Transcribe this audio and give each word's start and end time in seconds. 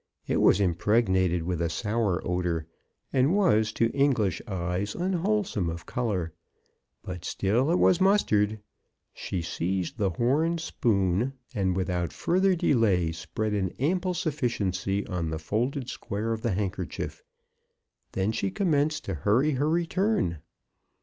It 0.25 0.41
was 0.41 0.57
impreg 0.59 1.05
nated 1.09 1.43
with 1.43 1.61
a 1.61 1.69
sour 1.69 2.25
odor, 2.27 2.65
and 3.13 3.35
was, 3.35 3.71
to 3.73 3.91
English 3.91 4.41
eyes, 4.47 4.95
unwholesome 4.95 5.69
of 5.69 5.85
color. 5.85 6.33
But 7.03 7.23
still 7.23 7.69
it 7.69 7.75
was 7.75 8.01
mustard. 8.01 8.59
She 9.13 9.43
seized 9.43 9.99
the 9.99 10.09
horn 10.09 10.57
spoon, 10.57 11.21
and 11.21 11.23
1 11.23 11.25
8 11.25 11.29
CHRISTMAS 11.29 11.53
AT 11.53 11.53
THOMPSON 11.53 11.63
HALL. 11.67 11.77
without 11.77 12.13
further 12.51 12.55
delay 12.55 13.11
spread 13.11 13.53
an 13.53 13.69
ample 13.77 14.13
suffi 14.15 14.47
ciency 14.49 15.07
on 15.07 15.29
the 15.29 15.37
folded 15.37 15.87
square 15.87 16.33
of 16.33 16.41
the 16.41 16.49
handker 16.53 16.89
chief. 16.89 17.21
Then 18.13 18.31
she 18.31 18.49
commenced 18.49 19.05
to 19.05 19.13
hurry 19.13 19.51
her 19.51 19.69
return. 19.69 20.39